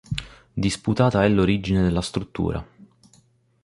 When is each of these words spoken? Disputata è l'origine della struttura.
Disputata 0.55 1.23
è 1.23 1.29
l'origine 1.29 1.83
della 1.83 2.01
struttura. 2.01 2.65